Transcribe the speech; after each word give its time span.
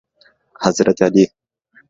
حضرت 0.61 1.01
علی 1.01 1.25